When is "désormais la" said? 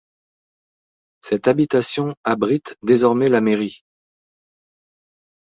2.81-3.39